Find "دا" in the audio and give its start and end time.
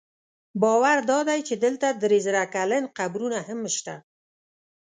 1.09-1.19